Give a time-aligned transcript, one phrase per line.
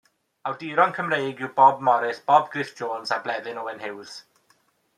[0.51, 4.17] Awduron Cymreig yw Bob Morris, Bob Gruff Jones a Bleddyn Owen Huws.